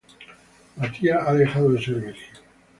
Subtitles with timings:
[0.77, 2.37] Matías ha dejado de ser virgen.